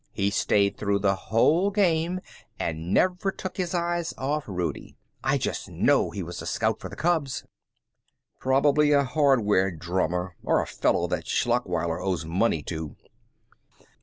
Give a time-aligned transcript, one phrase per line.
[0.13, 2.21] He stayed through the whole game,
[2.59, 4.97] and never took his eyes off Rudie.
[5.23, 7.45] I just know he was a scout for the Cubs."
[8.39, 12.95] "Probably a hardware drummer, or a fellow that Schlachweiler owes money to."